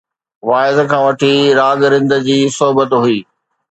[0.47, 3.19] واعظ کان وٺي، راڳ رند جي صحبت هئي